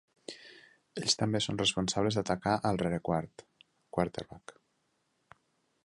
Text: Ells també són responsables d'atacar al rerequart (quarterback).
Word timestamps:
Ells 1.01 1.15
també 1.19 1.41
són 1.47 1.59
responsables 1.61 2.17
d'atacar 2.19 2.55
al 2.71 2.81
rerequart 2.85 3.45
(quarterback). 3.99 4.59